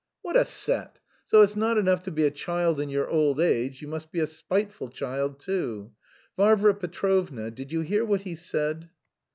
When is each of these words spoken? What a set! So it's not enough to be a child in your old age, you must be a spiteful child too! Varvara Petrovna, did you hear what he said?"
What 0.23 0.35
a 0.35 0.45
set! 0.45 0.97
So 1.25 1.43
it's 1.43 1.55
not 1.55 1.77
enough 1.77 2.01
to 2.05 2.11
be 2.11 2.25
a 2.25 2.31
child 2.31 2.79
in 2.79 2.89
your 2.89 3.07
old 3.07 3.39
age, 3.39 3.83
you 3.83 3.87
must 3.87 4.11
be 4.11 4.19
a 4.19 4.25
spiteful 4.25 4.89
child 4.89 5.39
too! 5.39 5.91
Varvara 6.35 6.73
Petrovna, 6.73 7.51
did 7.51 7.71
you 7.71 7.81
hear 7.81 8.03
what 8.03 8.21
he 8.21 8.35
said?" 8.35 8.89